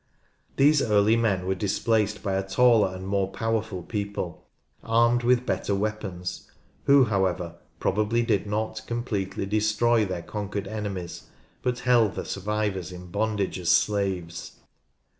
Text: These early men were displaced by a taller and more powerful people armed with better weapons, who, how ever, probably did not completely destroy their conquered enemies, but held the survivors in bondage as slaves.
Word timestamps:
These 0.55 0.81
early 0.81 1.15
men 1.15 1.45
were 1.45 1.53
displaced 1.53 2.23
by 2.23 2.33
a 2.33 2.41
taller 2.49 2.95
and 2.95 3.07
more 3.07 3.29
powerful 3.29 3.83
people 3.83 4.43
armed 4.83 5.21
with 5.21 5.45
better 5.45 5.75
weapons, 5.75 6.49
who, 6.85 7.03
how 7.05 7.27
ever, 7.27 7.57
probably 7.79 8.23
did 8.23 8.47
not 8.47 8.81
completely 8.87 9.45
destroy 9.45 10.03
their 10.03 10.23
conquered 10.23 10.67
enemies, 10.67 11.25
but 11.61 11.77
held 11.85 12.15
the 12.15 12.25
survivors 12.25 12.91
in 12.91 13.11
bondage 13.11 13.59
as 13.59 13.69
slaves. 13.69 14.53